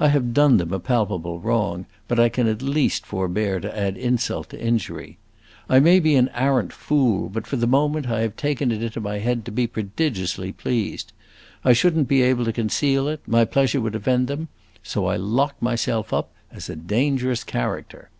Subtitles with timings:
[0.00, 3.96] I have done them a palpable wrong, but I can at least forbear to add
[3.96, 5.18] insult to injury.
[5.68, 9.00] I may be an arrant fool, but, for the moment, I have taken it into
[9.00, 11.12] my head to be prodigiously pleased.
[11.64, 14.48] I should n't be able to conceal it; my pleasure would offend them;
[14.82, 18.10] so I lock myself up as a dangerous character."